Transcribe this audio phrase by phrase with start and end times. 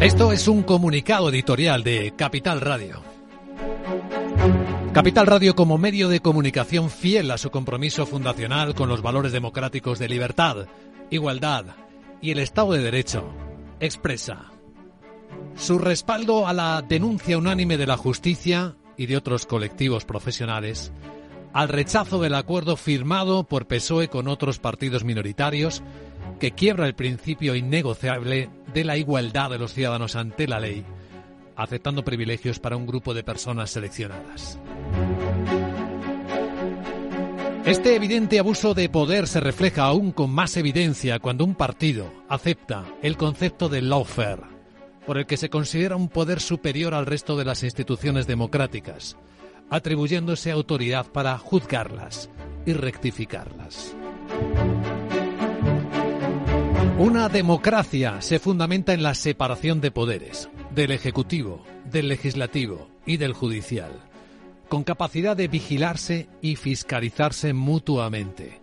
[0.00, 3.02] Esto es un comunicado editorial de Capital Radio.
[4.92, 9.98] Capital Radio como medio de comunicación fiel a su compromiso fundacional con los valores democráticos
[9.98, 10.66] de libertad,
[11.08, 11.76] igualdad
[12.20, 13.24] y el Estado de Derecho,
[13.80, 14.52] expresa
[15.56, 20.92] su respaldo a la denuncia unánime de la justicia y de otros colectivos profesionales,
[21.54, 25.82] al rechazo del acuerdo firmado por PSOE con otros partidos minoritarios
[26.38, 30.84] que quiebra el principio innegociable de la igualdad de los ciudadanos ante la ley,
[31.56, 34.58] aceptando privilegios para un grupo de personas seleccionadas.
[37.66, 42.84] Este evidente abuso de poder se refleja aún con más evidencia cuando un partido acepta
[43.02, 44.42] el concepto de lawfare,
[45.04, 49.16] por el que se considera un poder superior al resto de las instituciones democráticas,
[49.68, 52.30] atribuyéndose autoridad para juzgarlas
[52.66, 53.96] y rectificarlas.
[56.98, 63.34] Una democracia se fundamenta en la separación de poderes, del Ejecutivo, del Legislativo y del
[63.34, 63.90] Judicial,
[64.70, 68.62] con capacidad de vigilarse y fiscalizarse mutuamente.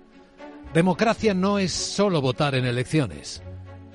[0.74, 3.44] Democracia no es solo votar en elecciones.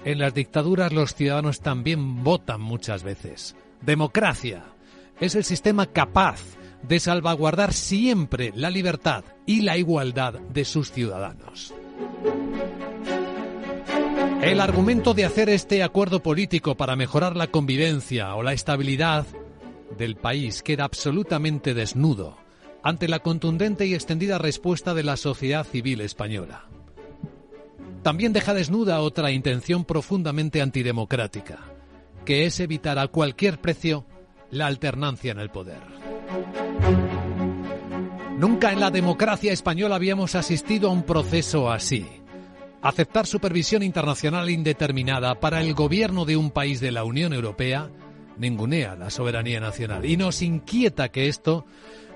[0.04, 3.56] En las dictaduras los ciudadanos también votan muchas veces.
[3.80, 4.66] Democracia
[5.18, 6.40] es el sistema capaz
[6.84, 11.74] de salvaguardar siempre la libertad y la igualdad de sus ciudadanos.
[14.42, 19.26] El argumento de hacer este acuerdo político para mejorar la convivencia o la estabilidad
[19.98, 22.36] del país queda absolutamente desnudo
[22.82, 26.66] ante la contundente y extendida respuesta de la sociedad civil española.
[28.04, 31.58] También deja desnuda otra intención profundamente antidemocrática,
[32.24, 34.06] que es evitar a cualquier precio
[34.50, 35.82] la alternancia en el poder.
[38.38, 42.06] Nunca en la democracia española habíamos asistido a un proceso así
[42.80, 47.90] Aceptar supervisión internacional indeterminada para el gobierno de un país de la Unión Europea
[48.38, 51.66] ningunea la soberanía nacional y nos inquieta que esto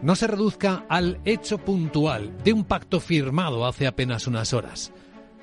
[0.02, 4.92] no se reduzca al hecho puntual de un pacto firmado hace apenas unas horas,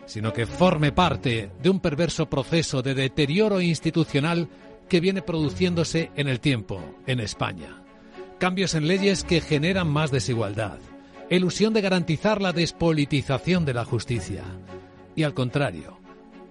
[0.05, 4.47] sino que forme parte de un perverso proceso de deterioro institucional
[4.87, 7.83] que viene produciéndose en el tiempo en España.
[8.39, 10.79] Cambios en leyes que generan más desigualdad,
[11.29, 14.43] ilusión de garantizar la despolitización de la justicia,
[15.19, 15.99] y al contrario,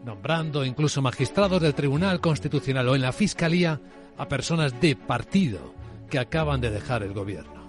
[0.05, 3.81] nombrando incluso magistrados del Tribunal Constitucional o en la Fiscalía
[4.19, 5.73] a personas de partido
[6.11, 7.67] que acaban de dejar el gobierno.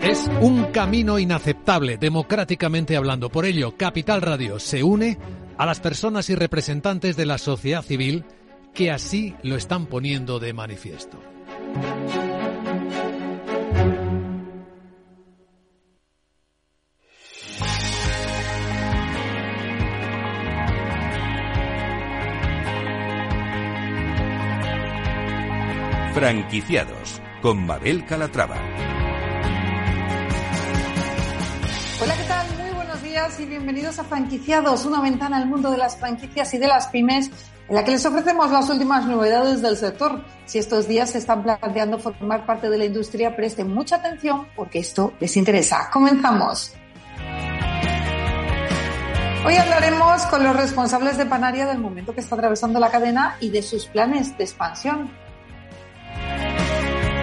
[0.00, 3.28] Es un camino inaceptable, democráticamente hablando.
[3.28, 5.18] Por ello, Capital Radio se une
[5.58, 8.24] a las personas y representantes de la sociedad civil
[8.72, 11.18] que así lo están poniendo de manifiesto.
[26.20, 28.56] Franquiciados con Mabel Calatrava.
[31.98, 32.46] Hola, ¿qué tal?
[32.58, 36.58] Muy buenos días y bienvenidos a Franquiciados, una ventana al mundo de las franquicias y
[36.58, 37.30] de las pymes
[37.70, 40.22] en la que les ofrecemos las últimas novedades del sector.
[40.44, 44.80] Si estos días se están planteando formar parte de la industria, presten mucha atención porque
[44.80, 45.88] esto les interesa.
[45.90, 46.74] Comenzamos.
[49.46, 53.48] Hoy hablaremos con los responsables de Panaria del momento que está atravesando la cadena y
[53.48, 55.10] de sus planes de expansión.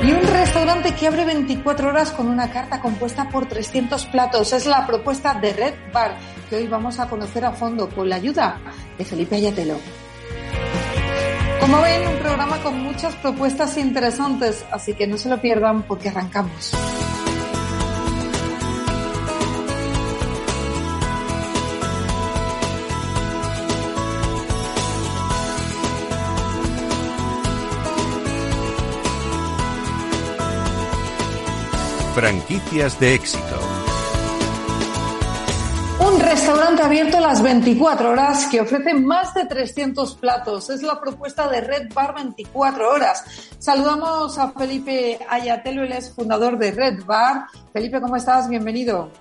[0.03, 4.53] Y un restaurante que abre 24 horas con una carta compuesta por 300 platos.
[4.53, 6.15] Es la propuesta de Red Bar,
[6.49, 8.59] que hoy vamos a conocer a fondo con la ayuda
[8.97, 9.75] de Felipe Ayatelo.
[11.59, 16.09] Como ven, un programa con muchas propuestas interesantes, así que no se lo pierdan porque
[16.09, 16.73] arrancamos.
[32.17, 33.59] Franquicias de éxito.
[35.99, 40.71] Un restaurante abierto las 24 horas que ofrece más de 300 platos.
[40.71, 43.23] Es la propuesta de Red Bar 24 horas.
[43.59, 47.45] Saludamos a Felipe Ayatelo, él es fundador de Red Bar.
[47.71, 48.49] Felipe, ¿cómo estás?
[48.49, 49.11] Bienvenido.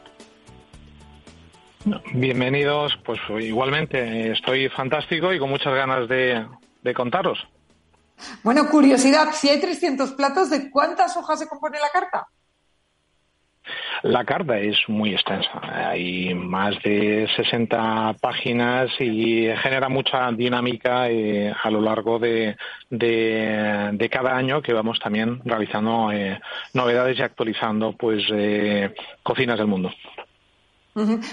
[2.14, 6.46] Bienvenidos, pues igualmente estoy fantástico y con muchas ganas de,
[6.80, 7.46] de contaros.
[8.42, 12.26] Bueno, curiosidad, si hay 300 platos, ¿de cuántas hojas se compone la carta?
[14.02, 15.60] La carta es muy extensa.
[15.62, 22.56] Hay más de 60 páginas y genera mucha dinámica eh, a lo largo de,
[22.90, 26.40] de, cada año que vamos también realizando eh,
[26.74, 29.90] novedades y actualizando pues eh, cocinas del mundo.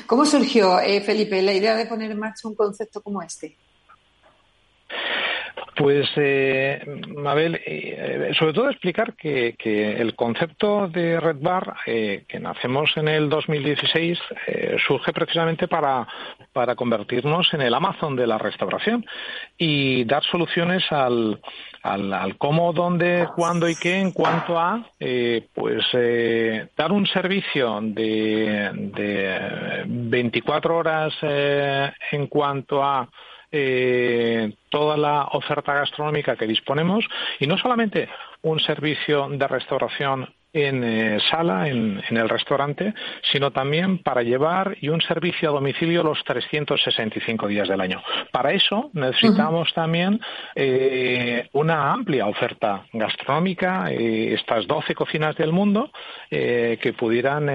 [0.08, 3.56] ¿Cómo surgió, Felipe, la idea de poner en marcha un concepto como este?
[5.76, 6.84] Pues, eh,
[7.16, 13.08] Mabel, eh, sobre todo explicar que, el concepto de Red Bar, eh, que nacemos en
[13.08, 16.08] el 2016, eh, surge precisamente para,
[16.52, 19.06] para convertirnos en el Amazon de la restauración
[19.58, 21.42] y dar soluciones al,
[21.82, 24.86] al, cómo, dónde, cuándo y qué en cuanto a,
[25.54, 25.86] pues,
[26.78, 33.10] dar un servicio de, de 24 horas en cuanto a
[33.56, 37.06] eh, toda la oferta gastronómica que disponemos
[37.40, 38.10] y no solamente
[38.42, 42.94] un servicio de restauración en eh, sala, en, el restaurante,
[43.32, 48.02] sino también para llevar y un servicio a domicilio los 365 días del año.
[48.32, 50.22] Para eso necesitamos también
[50.56, 55.92] eh, una amplia oferta gastronómica, eh, estas 12 cocinas del mundo
[56.30, 57.48] que pudieran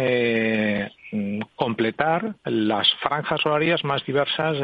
[1.56, 4.58] completar las franjas horarias más diversas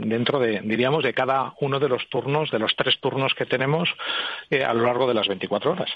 [0.00, 3.88] dentro de, diríamos, de cada uno de los turnos, de los tres turnos que tenemos
[4.50, 5.90] a lo largo de las 24 horas.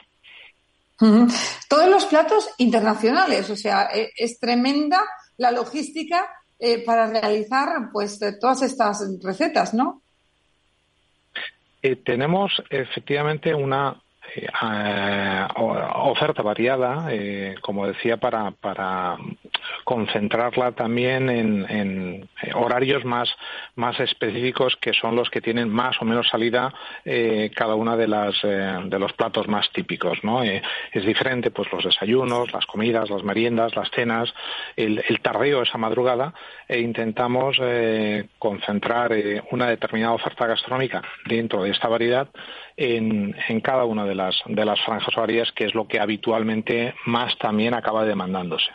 [0.98, 5.02] Todos los platos internacionales, o sea, e, es tremenda
[5.36, 6.28] la logística
[6.58, 10.02] eh, para realizar pues todas estas recetas, ¿no?
[11.82, 14.00] Eh, tenemos efectivamente una
[14.34, 15.46] eh,
[15.94, 19.18] oferta variada, eh, como decía, para, para
[19.84, 23.28] concentrarla también en, horarios más,
[23.76, 26.72] más específicos que son los que tienen más o menos salida
[27.04, 30.42] eh, cada una de las de los platos más típicos, ¿no?
[30.42, 34.32] es diferente, pues los desayunos, las comidas, las meriendas, las cenas,
[34.76, 36.32] el, el tardeo esa madrugada
[36.68, 37.60] e intentamos
[38.38, 39.12] concentrar
[39.50, 42.28] una determinada oferta gastronómica dentro de esta variedad
[42.76, 46.94] en, en cada una de las, de las franjas horarias, que es lo que habitualmente
[47.06, 48.70] más también acaba demandándose.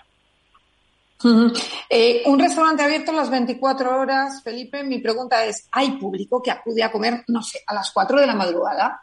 [1.89, 6.83] Eh, un restaurante abierto las 24 horas, Felipe, mi pregunta es, ¿hay público que acude
[6.83, 9.01] a comer, no sé, a las 4 de la madrugada?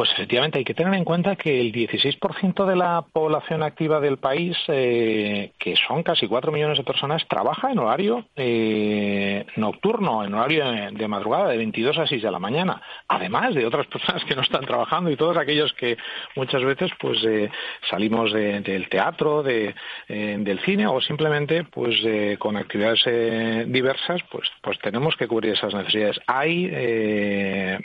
[0.00, 4.16] Pues efectivamente hay que tener en cuenta que el 16% de la población activa del
[4.16, 10.32] país, eh, que son casi 4 millones de personas, trabaja en horario eh, nocturno, en
[10.32, 14.34] horario de, madrugada, de 22 a 6 de la mañana, además de otras personas que
[14.34, 15.98] no están trabajando y todos aquellos que
[16.34, 17.50] muchas veces pues eh,
[17.90, 19.74] salimos del teatro, de,
[20.08, 21.94] del cine o simplemente pues
[22.38, 26.18] con actividades diversas, pues, pues tenemos que cubrir esas necesidades.
[26.26, 26.70] Hay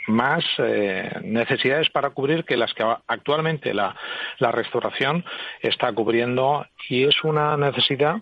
[0.06, 0.44] más
[1.22, 3.94] necesidades para cubrir que las que actualmente la,
[4.38, 5.24] restauración
[5.60, 8.16] está cubriendo y es una necesidad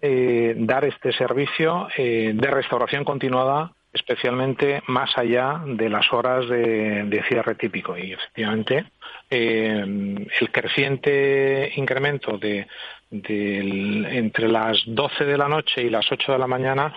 [0.00, 7.24] eh, dar este servicio eh, de restauración continuada especialmente más allá de las horas de,
[7.28, 7.96] cierre típico.
[7.96, 8.84] Y efectivamente,
[9.30, 9.84] eh,
[10.40, 12.66] el creciente incremento de,
[13.10, 16.92] entre las 12 de la noche y las 8 de la mañana,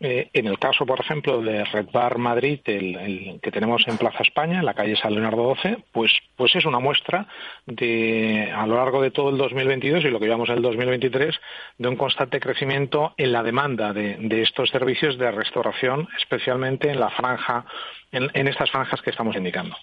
[0.00, 4.22] eh, en el caso, por ejemplo, de Red Bar Madrid, el, que tenemos en Plaza
[4.22, 7.26] España, en la calle San Leonardo 12, pues, pues es una muestra
[7.66, 11.38] de, a lo largo de todo el 2022 y lo que llevamos en el 2023,
[11.78, 17.10] de un constante crecimiento en la demanda de, estos servicios de restauración, especialmente en la
[17.10, 17.66] franja,
[18.12, 19.76] en estas franjas que estamos indicando.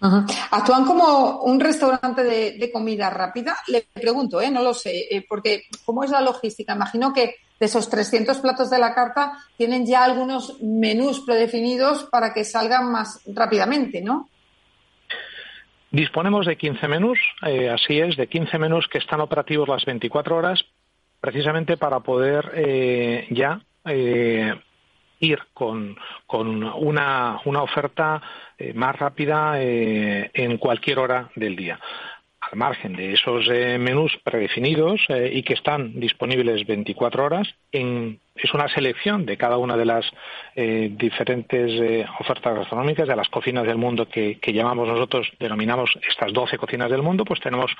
[0.00, 3.56] ¿Actúan como un restaurante de, comida rápida?
[3.66, 4.50] Le pregunto, ¿eh?
[4.50, 6.74] no lo sé, eh, porque ¿cómo es la logística?
[6.74, 12.32] Imagino que de esos 300 platos de la carta tienen ya algunos menús predefinidos para
[12.32, 14.28] que salgan más rápidamente, ¿no?
[15.90, 20.36] Disponemos de 15 menús, eh, así es, de 15 menús que están operativos las 24
[20.36, 20.64] horas,
[21.20, 23.60] precisamente para poder eh, ya
[25.20, 25.96] ir con,
[26.26, 28.20] con una, una oferta
[28.56, 31.78] eh, más rápida eh, en cualquier hora del día
[32.40, 38.54] al margen de esos eh, menús predefinidos y que están disponibles 24 horas, en, es
[38.54, 40.06] una selección de cada una de las
[40.54, 46.56] diferentes ofertas gastronómicas, de las cocinas del mundo que, que, llamamos nosotros, denominamos estas 12
[46.56, 47.70] cocinas del mundo, pues tenemos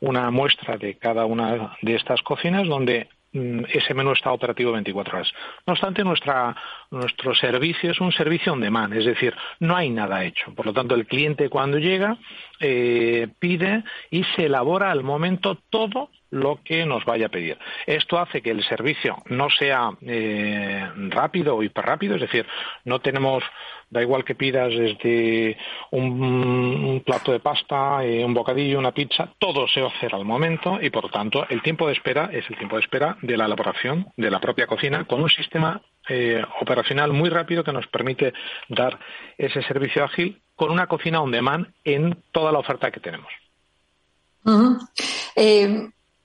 [0.00, 5.16] una muestra de cada una de estas cocinas donde Mm, ese menú está operativo 24
[5.16, 5.32] horas.
[5.66, 6.54] No obstante, nuestra,
[6.92, 10.54] nuestro servicio es un servicio on demand, es decir, no hay nada hecho.
[10.54, 12.18] Por lo tanto, el cliente cuando llega
[12.60, 17.58] eh, pide y se elabora al momento todo lo que nos vaya a pedir.
[17.86, 22.46] Esto hace que el servicio no sea eh, rápido o hiperrápido, es decir,
[22.84, 23.44] no tenemos,
[23.90, 25.58] da igual que pidas desde
[25.90, 30.24] un, plato de pasta, eh, un bocadillo, una pizza, todo se va a hacer al
[30.24, 33.44] momento y por tanto el tiempo de espera es el tiempo de espera de la
[33.44, 38.32] elaboración de la propia cocina con un sistema eh, operacional muy rápido que nos permite
[38.68, 38.98] dar
[39.38, 43.30] ese servicio ágil con una cocina on demand en toda la oferta que tenemos.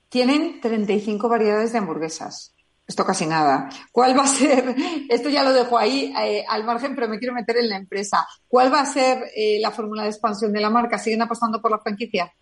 [0.09, 2.55] Tienen 35 variedades de hamburguesas.
[2.87, 3.69] Esto casi nada.
[3.91, 4.73] ¿Cuál va a ser?
[5.09, 8.25] Esto ya lo dejo ahí eh, al margen, pero me quiero meter en la empresa.
[8.47, 10.97] ¿Cuál va a ser eh, la fórmula de expansión de la marca?
[10.97, 12.33] ¿Siguen apostando por la franquicia?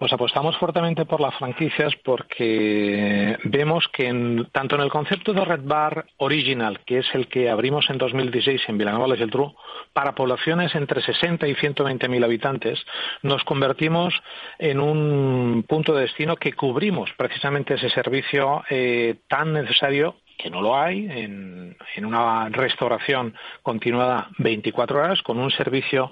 [0.00, 5.60] Pues apostamos fuertemente por las franquicias porque vemos que tanto en el concepto de Red
[5.64, 9.54] Bar Original, que es el que abrimos en 2016 en Vilanova del Tru,
[9.92, 12.82] para poblaciones entre 60 y 120 mil habitantes,
[13.20, 14.14] nos convertimos
[14.58, 20.62] en un punto de destino que cubrimos precisamente ese servicio eh, tan necesario que no
[20.62, 26.10] lo hay en, en, una restauración continuada 24 horas con un servicio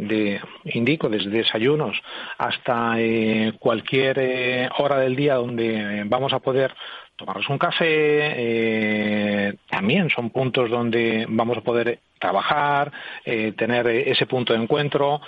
[0.00, 2.00] de, indico, desde desayunos
[2.38, 6.74] hasta eh, cualquier eh, hora del día donde vamos a poder
[7.16, 12.90] tomarnos un café, también son puntos donde vamos a poder trabajar,
[13.22, 15.20] tener ese punto de encuentro,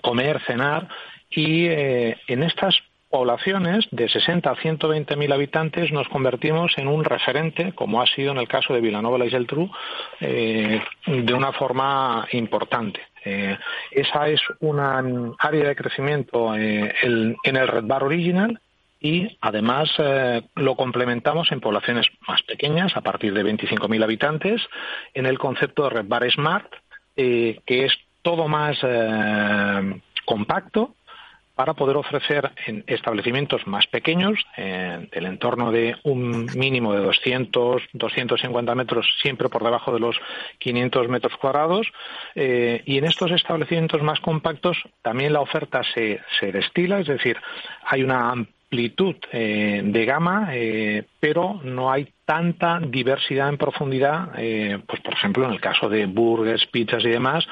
[0.00, 0.86] comer, cenar
[1.28, 2.80] y en estas
[3.12, 8.32] poblaciones de 60 a 120 mil habitantes nos convertimos en un referente, como ha sido
[8.32, 9.70] en el caso de Vilanova y Geltrú,
[10.20, 13.00] eh, de una forma importante.
[13.24, 13.56] Eh,
[13.90, 15.02] esa es una
[15.38, 18.58] área de crecimiento eh, en el Red Bar Original
[18.98, 24.62] y además eh, lo complementamos en poblaciones más pequeñas, a partir de 25.000 habitantes,
[25.14, 26.72] en el concepto de Red Bar Smart,
[27.14, 27.92] que es
[28.22, 28.78] todo más
[30.24, 30.94] compacto,
[31.62, 37.82] para poder ofrecer en establecimientos más pequeños, en del entorno de un mínimo de 200,
[37.92, 40.16] 250 metros, siempre por debajo de los
[40.58, 41.86] 500 metros cuadrados.
[42.34, 47.36] Eh, y en estos establecimientos más compactos también la oferta se, se destila, es decir,
[47.84, 48.34] hay una
[48.72, 55.12] amplitud eh, de gama, eh, pero no hay tanta diversidad en profundidad, eh, pues por
[55.12, 57.44] ejemplo en el caso de burgers, pizzas y demás,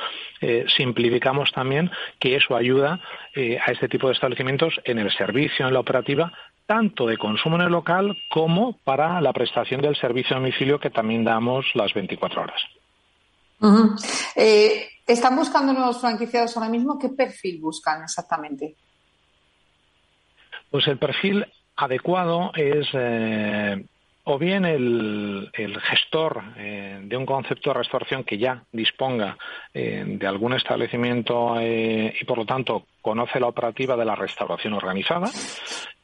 [0.74, 2.98] simplificamos también que eso ayuda
[3.36, 6.32] a este tipo de establecimientos en el servicio, en la operativa,
[6.64, 10.88] tanto de consumo en el local como para la prestación del servicio a domicilio que
[10.88, 12.62] también damos las 24 horas.
[15.06, 16.98] ¿Están buscando nuevos franquiciados ahora mismo?
[16.98, 18.76] ¿Qué perfil buscan exactamente?
[20.70, 21.46] Pues el perfil
[21.76, 23.84] adecuado es eh,
[24.24, 25.50] o bien el,
[25.82, 29.36] gestor eh, de un concepto de restauración que ya disponga
[29.74, 35.30] eh, de algún establecimiento y por lo tanto conoce la operativa de la restauración organizada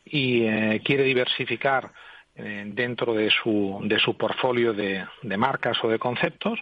[0.05, 0.41] y
[0.81, 1.91] quiere diversificar
[2.37, 5.07] dentro de su, de su portfolio de,
[5.39, 6.59] marcas o de conceptos,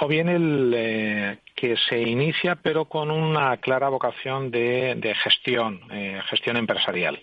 [0.00, 6.56] o bien el que se inicia pero con una clara vocación de, gestión, eh, gestión
[6.56, 7.20] empresarial.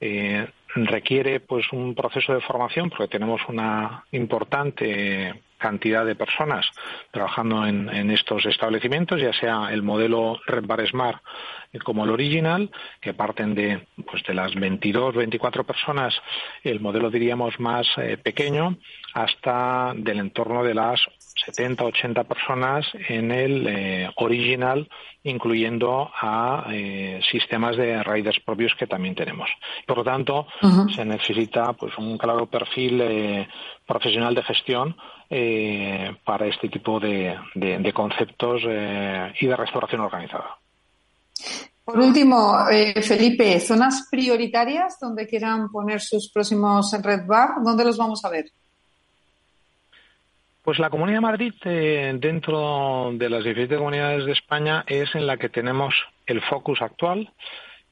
[0.00, 6.66] Eh, requiere pues un proceso de formación porque tenemos una importante cantidad de personas
[7.10, 11.22] trabajando en, estos establecimientos, ya sea el modelo Red Bar Smart
[11.80, 16.14] como el original, que parten de, pues, de las 22, 24 personas,
[16.62, 18.76] el modelo diríamos más eh, pequeño,
[19.14, 21.00] hasta del entorno de las
[21.44, 24.88] 70, 80 personas en el eh, original,
[25.24, 29.48] incluyendo a eh, sistemas de riders propios que también tenemos.
[29.86, 30.46] Por lo tanto,
[30.94, 33.48] se necesita pues un claro perfil eh,
[33.86, 34.96] profesional de gestión
[36.24, 37.34] para este tipo de,
[37.94, 40.58] conceptos y de restauración organizada.
[41.84, 42.54] Por último,
[43.02, 48.46] Felipe, zonas prioritarias donde quieran poner sus próximos Red Bar, ¿dónde los vamos a ver?
[50.62, 55.26] Pues la Comunidad de Madrid, eh, dentro de las diferentes comunidades de España, es en
[55.26, 55.92] la que tenemos
[56.24, 57.32] el focus actual,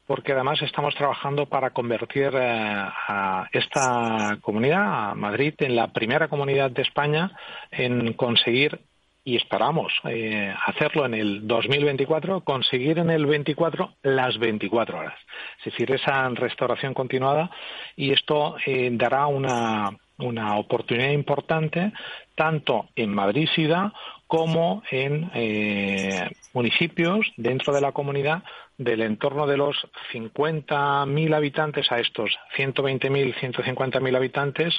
[0.06, 6.28] porque además estamos trabajando para convertir eh, a esta comunidad, a Madrid, en la primera
[6.28, 7.32] comunidad de España
[7.72, 8.80] en conseguir
[9.24, 15.18] y esperamos eh, hacerlo en el 2024, conseguir en el 24 las 24 horas.
[15.58, 17.50] Es decir, esa restauración continuada
[17.96, 18.56] y esto
[18.92, 21.92] dará una, una oportunidad importante
[22.34, 23.92] tanto en Madrid ciudad
[24.26, 28.42] como en eh, municipios dentro de la comunidad
[28.78, 29.76] del entorno de los
[30.12, 34.74] 50.000 habitantes a estos 120.000, 150.000 habitantes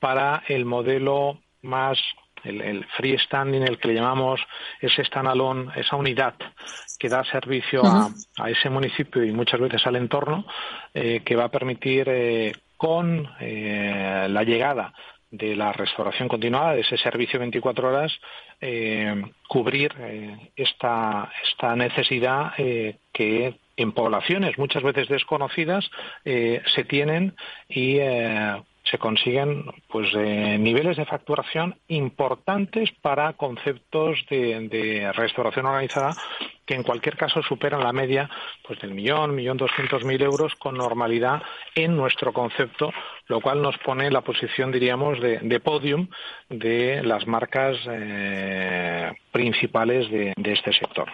[0.00, 1.98] para el modelo más
[2.44, 4.40] el, el, freestanding, el que le llamamos
[4.80, 6.34] ese standalone, esa unidad
[6.98, 10.46] que da servicio a, ese municipio y muchas veces al entorno,
[10.92, 14.92] eh, que va a permitir eh, con la llegada
[15.36, 18.12] de la restauración continuada, de ese servicio 24 horas,
[18.60, 25.90] eh, cubrir eh, esta, esta necesidad eh, que en poblaciones muchas veces desconocidas
[26.24, 27.34] se tienen
[27.68, 27.98] y
[28.84, 36.14] se consiguen pues niveles de facturación importantes para conceptos de, restauración organizada
[36.66, 38.28] que en cualquier caso superan la media
[38.66, 41.42] pues del millón, millón doscientos mil euros con normalidad
[41.74, 42.92] en nuestro concepto
[43.26, 46.08] lo cual nos pone en la posición, diríamos, de, de podium
[46.50, 51.10] de las marcas eh, principales de este sector.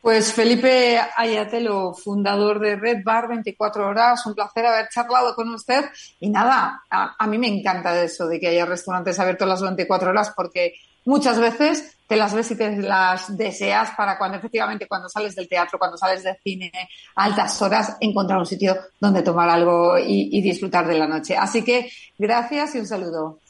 [0.00, 5.84] Pues Felipe Ayatelo, fundador de Red Bar 24 Horas, un placer haber charlado con usted.
[6.20, 10.32] Y nada, a, mí me encanta eso de que haya restaurantes abiertos las 24 horas
[10.36, 10.74] porque
[11.04, 15.48] muchas veces te las ves y te las deseas para cuando efectivamente cuando sales del
[15.48, 16.70] teatro, cuando sales del cine
[17.16, 21.36] a altas horas, encontrar un sitio donde tomar algo y disfrutar de la noche.
[21.36, 23.40] Así que gracias y un saludo.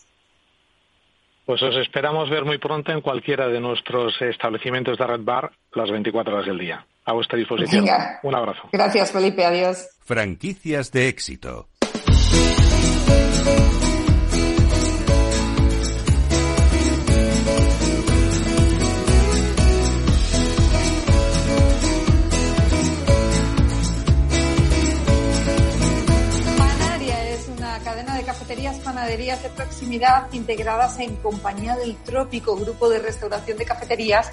[1.48, 5.90] Pues os esperamos ver muy pronto en cualquiera de nuestros establecimientos de Red Bar las
[5.90, 6.86] 24 horas del día.
[7.06, 7.86] A vuestra disposición.
[8.22, 8.68] Un abrazo.
[8.70, 9.46] Gracias, Felipe.
[9.46, 9.88] Adiós.
[10.04, 11.68] Franquicias de éxito.
[29.08, 34.30] Panaderías de proximidad integradas en Compañía del Trópico, grupo de restauración de cafeterías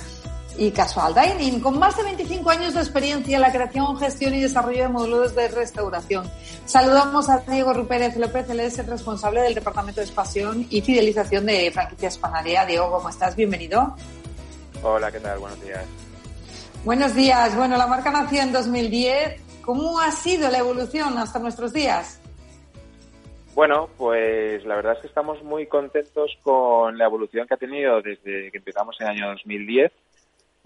[0.57, 4.41] y Casual Dining, con más de 25 años de experiencia en la creación, gestión y
[4.41, 6.29] desarrollo de módulos de restauración.
[6.65, 11.45] Saludamos a Diego Rupérez López, él es el responsable del Departamento de Expansión y Fidelización
[11.45, 12.65] de Franquicias Panadería.
[12.65, 13.33] Diego, ¿cómo estás?
[13.33, 13.95] Bienvenido.
[14.83, 15.39] Hola, ¿qué tal?
[15.39, 15.85] Buenos días.
[16.83, 17.55] Buenos días.
[17.55, 19.41] Bueno, la marca nació en 2010.
[19.61, 22.19] ¿Cómo ha sido la evolución hasta nuestros días?
[23.55, 28.01] Bueno, pues la verdad es que estamos muy contentos con la evolución que ha tenido
[28.01, 29.93] desde que empezamos en el año 2010,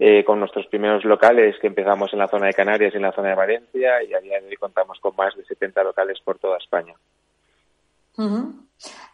[0.00, 3.12] eh, con nuestros primeros locales que empezamos en la zona de Canarias y en la
[3.12, 6.40] zona de Valencia, y a día de hoy contamos con más de 70 locales por
[6.40, 6.94] toda España.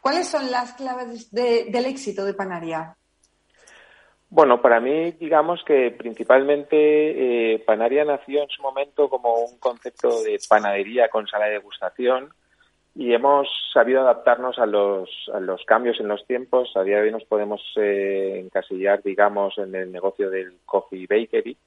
[0.01, 2.97] ¿Cuáles son las claves del éxito de Panaria?
[4.31, 6.77] Bueno, para mí, digamos que principalmente
[7.55, 12.33] eh, Panaria nació en su momento como un concepto de panadería con sala de degustación,
[12.99, 16.75] y hemos sabido adaptarnos a los, a los cambios en los tiempos.
[16.77, 21.59] A día de hoy nos podemos eh, encasillar, digamos, en el negocio del coffee bakery.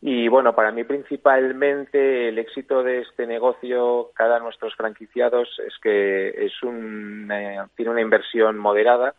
[0.00, 6.28] Y bueno, para mí principalmente el éxito de este negocio, cada nuestros franquiciados, es que
[6.28, 9.14] es un, eh, tiene una inversión moderada,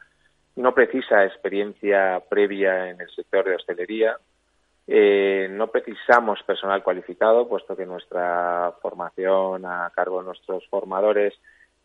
[0.58, 4.18] no precisa experiencia previa en el sector de hostelería,
[4.92, 11.36] eh, no precisamos personal cualificado, puesto que nuestra formación a cargo de nuestros formadores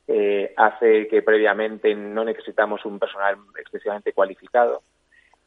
[0.09, 4.83] eh, hace que previamente no necesitamos un personal excesivamente cualificado.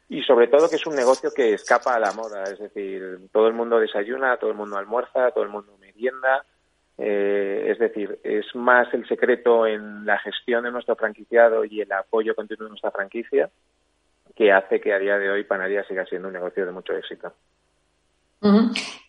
[0.08, 3.48] Y sobre todo que es un negocio que escapa a la moda, es decir, todo
[3.48, 6.46] el mundo desayuna, todo el mundo almuerza, todo el mundo merienda.
[7.00, 11.91] Eh, es decir, es más el secreto en la gestión de nuestro franquiciado y el
[11.91, 13.50] apoyo continuo de nuestra franquicia
[14.38, 17.34] que hace que a día de hoy Panaria siga siendo un negocio de mucho éxito.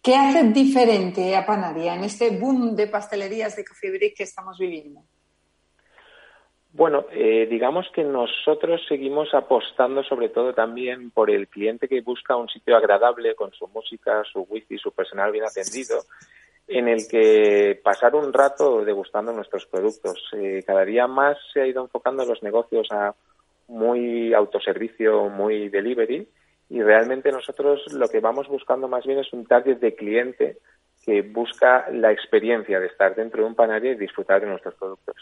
[0.03, 4.59] ¿Qué hace diferente a Panaria en este boom de pastelerías de Café Brick que estamos
[4.59, 5.03] viviendo?
[6.73, 12.37] Bueno, eh, digamos que nosotros seguimos apostando sobre todo también por el cliente que busca
[12.37, 16.05] un sitio agradable con su música, su wifi, su personal bien atendido,
[16.67, 20.23] en el que pasar un rato degustando nuestros productos.
[20.33, 23.15] Eh, cada día más se ha ido enfocando los negocios a
[23.69, 26.29] muy autoservicio, muy delivery
[26.71, 30.59] y realmente nosotros lo que vamos buscando más bien es un target de cliente
[31.05, 35.17] que busca la experiencia de estar dentro de un panadería y disfrutar de nuestros productos.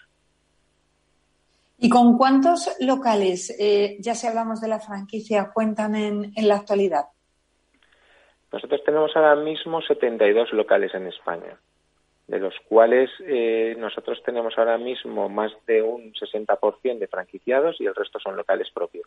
[1.79, 6.57] ¿Y con cuántos locales, eh, ya si hablamos de la franquicia, cuentan en, en la
[6.57, 7.05] actualidad?
[8.51, 11.59] Nosotros tenemos ahora mismo 72 locales en España
[12.27, 17.87] de los cuales eh, nosotros tenemos ahora mismo más de un 60% de franquiciados y
[17.87, 19.07] el resto son locales propios.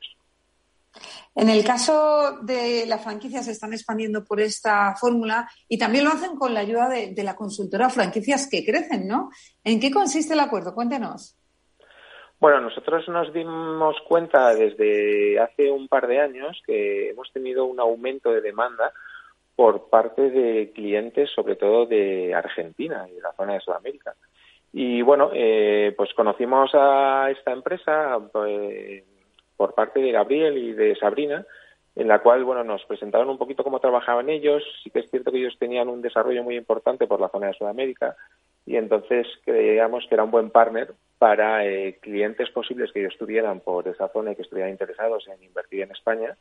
[1.35, 6.11] En el caso de las franquicias se están expandiendo por esta fórmula y también lo
[6.11, 9.29] hacen con la ayuda de, de, la consultora Franquicias que crecen, ¿no?
[9.63, 10.73] ¿En qué consiste el acuerdo?
[10.73, 11.37] Cuéntenos.
[12.39, 17.81] Bueno, nosotros nos dimos cuenta desde hace un par de años que hemos tenido un
[17.81, 18.93] aumento de demanda
[19.59, 24.15] por parte de clientes, sobre todo de Argentina y de la zona de Sudamérica.
[24.71, 29.03] Y bueno, eh, pues conocimos a esta empresa pues,
[29.57, 31.45] por parte de Gabriel y de Sabrina,
[31.93, 34.63] en la cual bueno nos presentaron un poquito cómo trabajaban ellos.
[34.81, 37.55] Sí que es cierto que ellos tenían un desarrollo muy importante por la zona de
[37.55, 38.15] Sudamérica
[38.65, 43.59] y entonces creíamos que era un buen partner para eh, clientes posibles que ellos tuvieran
[43.59, 46.37] por esa zona y que estuvieran interesados en invertir en España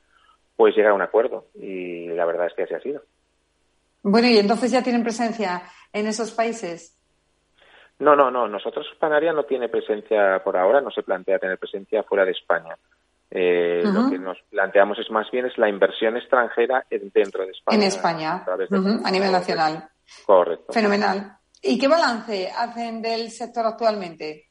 [0.58, 1.46] pues llegar a un acuerdo.
[1.54, 3.02] Y la verdad es que así ha sido.
[4.02, 6.98] Bueno, y entonces ya tienen presencia en esos países.
[8.00, 8.48] No, no, no.
[8.48, 12.76] Nosotros, Panaria no tiene presencia por ahora, no se plantea tener presencia fuera de España.
[13.30, 17.76] Eh, Lo que nos planteamos es más bien es la inversión extranjera dentro de España.
[17.76, 18.44] En España,
[19.04, 19.88] a, nivel nacional.
[20.26, 20.72] Correcto.
[20.72, 21.36] Fenomenal.
[21.62, 24.47] ¿Y qué balance hacen del sector actualmente?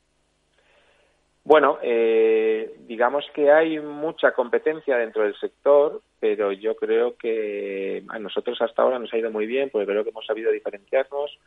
[1.47, 8.19] Bueno, eh, digamos que hay mucha competencia dentro del sector, pero yo creo que a
[8.19, 11.39] nosotros hasta ahora nos ha ido muy bien porque creo que hemos sabido diferenciarnos.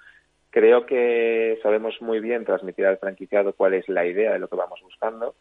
[0.49, 4.57] Creo que sabemos muy bien transmitir al franquiciado cuál es la idea de lo que
[4.57, 5.35] vamos buscando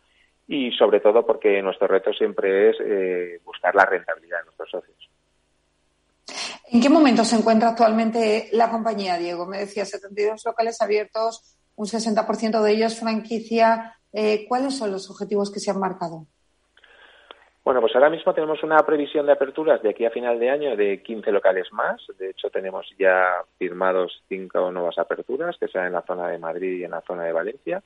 [0.45, 5.09] y sobre todo porque nuestro reto siempre es eh, buscar la rentabilidad de nuestros socios.
[6.69, 9.45] ¿En qué momento se encuentra actualmente la compañía, Diego?
[9.45, 13.95] Me decía 72 locales abiertos, un 60% de ellos franquicia.
[14.11, 16.25] Eh, ¿Cuáles son los objetivos que se han marcado?
[17.63, 20.75] Bueno, pues ahora mismo tenemos una previsión de aperturas de aquí a final de año
[20.75, 22.01] de 15 locales más.
[22.17, 26.79] De hecho, tenemos ya firmados cinco nuevas aperturas, que sean en la zona de Madrid
[26.79, 27.81] y en la zona de Valencia.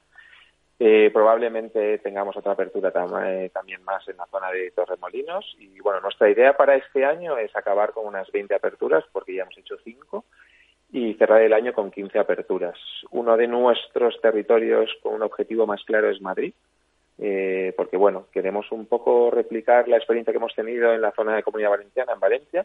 [0.80, 2.92] Eh, probablemente tengamos otra apertura
[3.28, 5.56] eh, también más en la zona de Torremolinos.
[5.60, 9.44] Y bueno, nuestra idea para este año es acabar con unas 20 aperturas, porque ya
[9.44, 10.26] hemos hecho cinco,
[10.94, 12.78] y cerrar el año con 15 aperturas.
[13.10, 16.54] Uno de nuestros territorios con un objetivo más claro es Madrid,
[17.18, 21.36] eh, porque bueno, queremos un poco replicar la experiencia que hemos tenido en la zona
[21.36, 22.64] de Comunidad Valenciana, en Valencia,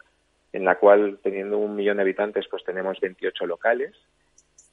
[0.52, 3.94] en la cual teniendo un millón de habitantes pues tenemos 28 locales,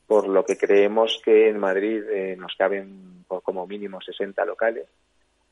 [0.05, 4.85] por lo que creemos que en Madrid eh, nos caben como mínimo 60 locales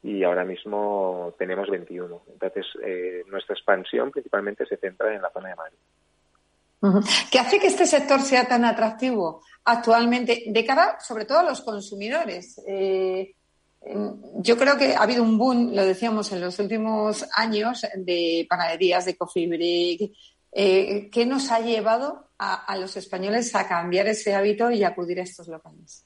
[0.04, 2.22] y ahora mismo tenemos 21.
[2.34, 5.78] Entonces, eh, nuestra expansión principalmente se centra en la zona de Madrid.
[7.32, 11.62] ¿Qué hace que este sector sea tan atractivo actualmente de cara sobre todo a los
[11.62, 12.62] consumidores?
[12.68, 13.36] Eh,
[14.36, 19.06] yo creo que ha habido un boom, lo decíamos en los últimos años, de panaderías,
[19.06, 20.12] de coffee break.
[20.52, 25.24] Eh, ¿Qué nos ha llevado a, los españoles a cambiar ese hábito y acudir a
[25.24, 26.06] estos locales?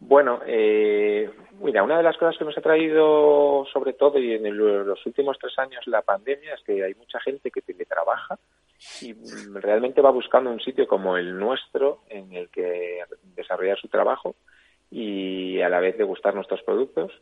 [0.00, 4.56] Bueno, eh, mira, una de las cosas que nos ha traído, sobre todo y en
[4.56, 8.38] los últimos tres años, la pandemia es que hay mucha gente que teletrabaja
[9.00, 9.14] y
[9.54, 13.00] realmente va buscando un sitio como el nuestro en el que
[13.34, 14.36] desarrollar su trabajo
[14.90, 17.12] y a la vez degustar nuestros productos.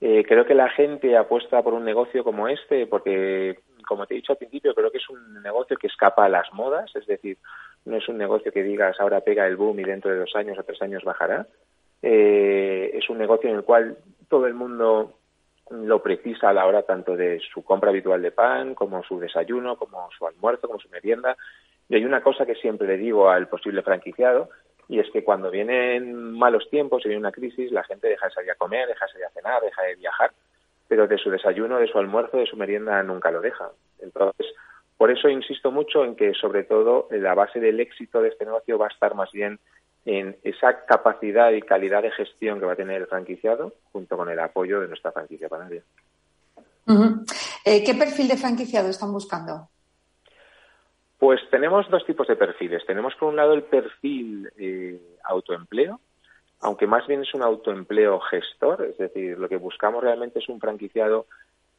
[0.00, 4.18] Eh, creo que la gente apuesta por un negocio como este porque, como te he
[4.18, 7.36] dicho al principio, creo que es un negocio que escapa a las modas, es decir,
[7.84, 10.58] no es un negocio que digas ahora pega el boom y dentro de dos años
[10.58, 11.46] o tres años bajará.
[12.00, 13.98] Eh, es un negocio en el cual
[14.28, 15.17] todo el mundo
[15.70, 19.76] lo precisa a la hora tanto de su compra habitual de pan, como su desayuno,
[19.76, 21.36] como su almuerzo, como su merienda.
[21.88, 24.50] Y hay una cosa que siempre le digo al posible franquiciado,
[24.88, 28.32] y es que cuando vienen malos tiempos y viene una crisis, la gente deja de
[28.32, 30.32] salir a comer, deja de salir a cenar, deja de viajar,
[30.88, 33.70] pero de su desayuno, de su almuerzo, de su merienda nunca lo deja.
[34.00, 34.46] Entonces,
[34.96, 38.78] por eso insisto mucho en que, sobre todo, la base del éxito de este negocio
[38.78, 39.58] va a estar más bien
[40.08, 44.30] en esa capacidad y calidad de gestión que va a tener el franquiciado junto con
[44.30, 45.82] el apoyo de nuestra franquicia panaria.
[47.62, 49.68] Eh, ¿Qué perfil de franquiciado están buscando?
[51.18, 52.86] Pues tenemos dos tipos de perfiles.
[52.86, 56.00] Tenemos por un lado el perfil eh, autoempleo,
[56.62, 60.58] aunque más bien es un autoempleo gestor, es decir, lo que buscamos realmente es un
[60.58, 61.26] franquiciado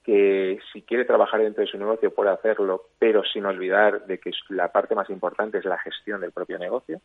[0.03, 4.29] que si quiere trabajar dentro de su negocio puede hacerlo, pero sin olvidar de que
[4.49, 7.01] la parte más importante es la gestión del propio negocio.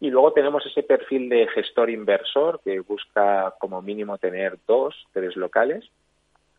[0.00, 5.36] Y luego tenemos ese perfil de gestor inversor que busca como mínimo tener dos, tres
[5.36, 5.84] locales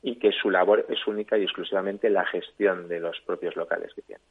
[0.02, 4.02] y que su labor es única y exclusivamente la gestión de los propios locales que
[4.02, 4.22] tiene.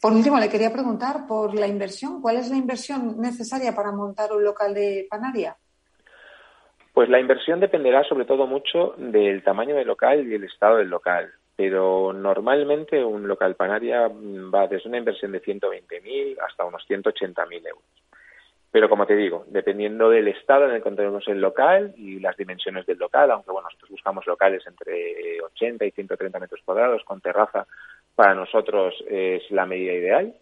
[0.00, 2.20] Por último, le quería preguntar por la inversión.
[2.20, 5.56] ¿Cuál es la inversión necesaria para montar un local de panaria?
[6.92, 10.88] Pues la inversión dependerá sobre todo mucho del tamaño del local y el estado del
[10.88, 11.32] local.
[11.56, 17.84] Pero normalmente un local panaria va desde una inversión de 120.000 hasta unos 180.000 euros.
[18.70, 22.38] Pero como te digo, dependiendo del estado en el que encontremos el local y las
[22.38, 27.20] dimensiones del local, aunque bueno, nosotros buscamos locales entre 80 y 130 metros cuadrados con
[27.20, 27.66] terraza
[28.14, 30.34] para nosotros es la medida ideal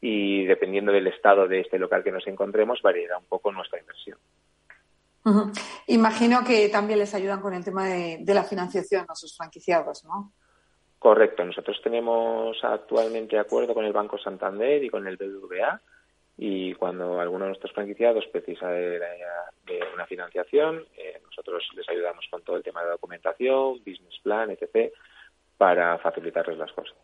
[0.00, 4.18] y dependiendo del estado de este local que nos encontremos variará un poco nuestra inversión.
[5.88, 10.32] Imagino que también les ayudan con el tema de, la financiación a sus franquiciados, ¿no?
[11.06, 11.44] Correcto.
[11.44, 15.80] Nosotros tenemos actualmente acuerdo con el Banco Santander y con el BBVA
[16.36, 19.00] y cuando alguno de nuestros franquiciados precisa de,
[19.94, 24.92] una financiación, eh, nosotros les ayudamos con todo el tema de documentación, business plan, etc
[25.56, 26.96] para facilitarles las cosas.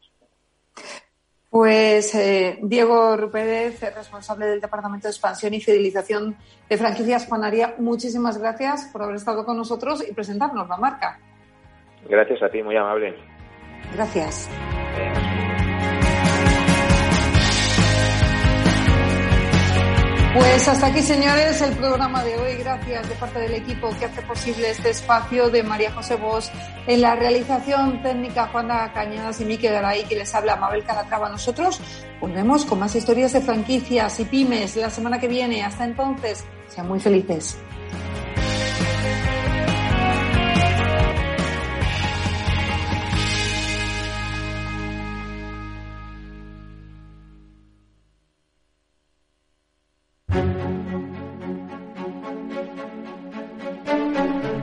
[1.49, 6.37] Pues eh, Diego Rupérez, responsable del Departamento de Expansión y Fidelización
[6.69, 11.21] de Franquicias Panaria, muchísimas gracias por haber estado con nosotros y presentarnos la marca.
[12.09, 13.32] Gracias a ti, muy amable.
[13.95, 14.49] Gracias.
[20.35, 22.55] Pues hasta aquí, señores, el programa de hoy.
[22.55, 26.47] Gracias de parte del equipo que hace posible este espacio de María José Bosch
[26.87, 31.29] en la realización técnica Juana Cañadas y Mique Garay, que les habla Mabel Calatrava.
[31.29, 31.83] Nosotros
[32.19, 35.63] volvemos con más historias de franquicias y pymes la semana que viene.
[35.65, 37.59] Hasta entonces, sean muy felices.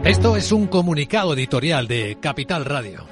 [0.09, 3.05] Esto es un comunicado editorial de Capital Radio.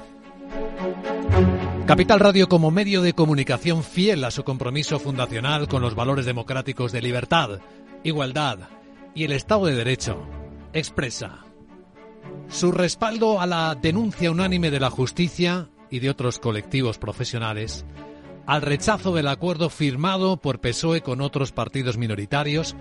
[1.86, 6.90] Capital Radio como medio de comunicación fiel a su compromiso fundacional con los valores democráticos
[6.90, 7.60] de libertad,
[8.02, 8.68] igualdad
[9.14, 10.26] y el Estado de Derecho,
[10.72, 11.44] expresa
[12.48, 17.84] su respaldo a la denuncia unánime de la justicia y de otros colectivos profesionales,
[18.44, 22.74] al rechazo del acuerdo firmado por PSOE con otros partidos minoritarios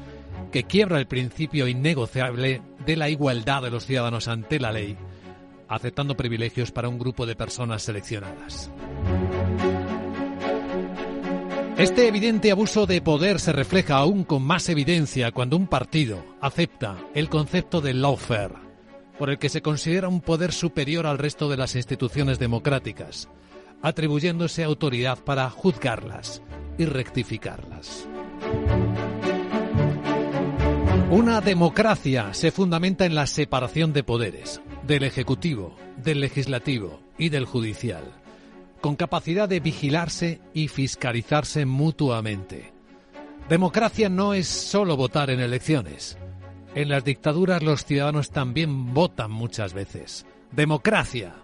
[0.52, 4.98] que quiebra el principio innegociable de la igualdad de los ciudadanos ante la ley,
[5.68, 8.72] aceptando privilegios para un grupo de personas seleccionadas.
[11.78, 16.98] Este evidente abuso de poder se refleja aún con más evidencia cuando un partido acepta
[17.14, 18.56] el concepto de lawfare,
[19.20, 23.30] por el que se considera un poder superior al resto de las instituciones democráticas,
[23.84, 26.42] atribuyéndose autoridad para juzgarlas
[26.80, 28.08] y rectificarlas.
[31.10, 37.46] Una democracia se fundamenta en la separación de poderes, del Ejecutivo, del Legislativo y del
[37.46, 38.04] Judicial,
[38.82, 42.74] con capacidad de vigilarse y fiscalizarse mutuamente.
[43.48, 46.18] Democracia no es solo votar en elecciones.
[46.76, 50.26] En las dictaduras los ciudadanos también votan muchas veces.
[50.52, 51.36] Democracia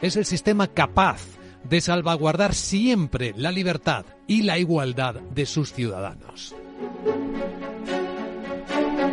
[0.00, 1.22] es el sistema capaz
[1.68, 6.54] de salvaguardar siempre la libertad y la igualdad de sus ciudadanos.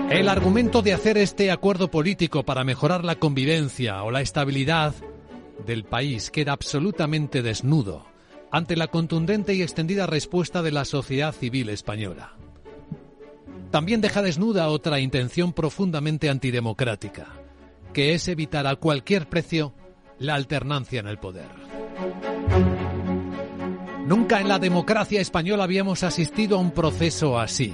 [0.10, 4.94] El argumento de hacer este acuerdo político para mejorar la convivencia o la estabilidad
[5.66, 8.06] del país queda absolutamente desnudo
[8.52, 12.34] ante la contundente y extendida respuesta de la sociedad civil española.
[13.72, 17.28] También deja desnuda otra intención profundamente antidemocrática,
[17.92, 19.74] que es evitar a cualquier precio
[20.20, 21.50] la alternancia en el poder.
[24.06, 27.74] Nunca en la democracia española habíamos asistido a un proceso así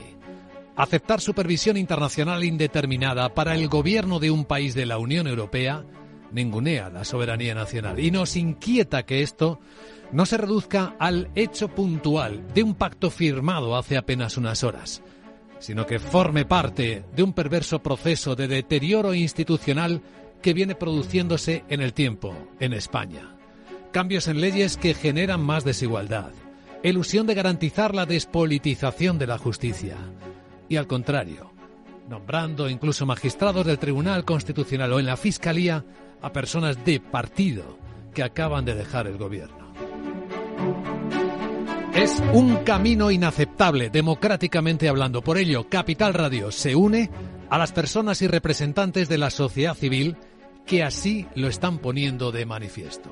[0.76, 5.84] Aceptar supervisión internacional indeterminada para el gobierno de un país de la Unión Europea
[6.32, 9.60] ningunea la soberanía nacional y nos inquieta que esto
[10.12, 15.04] no se reduzca al hecho puntual de un pacto firmado hace apenas unas horas,
[15.60, 20.02] sino que forme parte de un perverso proceso de deterioro institucional
[20.42, 23.36] que viene produciéndose en el tiempo en España.
[23.92, 26.32] Cambios en leyes que generan más desigualdad,
[26.84, 29.98] ilusión de garantizar la despolitización de la justicia,
[30.72, 31.52] y al contrario,
[32.08, 35.84] nombrando incluso magistrados del Tribunal Constitucional o en la Fiscalía
[36.22, 37.78] a personas de partido
[38.14, 39.74] que acaban de dejar el gobierno.
[41.94, 45.22] Es un camino inaceptable, democráticamente hablando.
[45.22, 47.10] Por ello, Capital Radio se une
[47.50, 50.16] a las personas y representantes de la sociedad civil
[50.66, 53.12] que así lo están poniendo de manifiesto.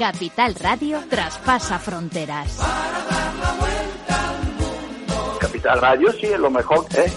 [0.00, 2.58] Capital Radio traspasa fronteras.
[5.38, 7.12] Capital Radio sí es lo mejor, ¿eh?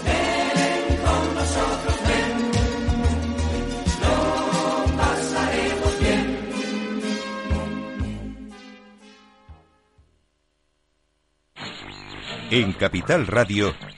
[12.50, 13.74] En Capital Radio